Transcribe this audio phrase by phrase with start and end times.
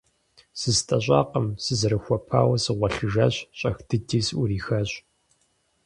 [0.59, 4.89] ЗыстӀэщӀакъым, сызэрыхуэпауэ сыгъуэлъыжащ, щӀэх дыди сыӀурихащ.